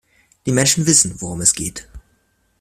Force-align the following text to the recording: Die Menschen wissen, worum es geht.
Die 0.47 0.51
Menschen 0.51 0.87
wissen, 0.87 1.21
worum 1.21 1.41
es 1.41 1.53
geht. 1.53 1.87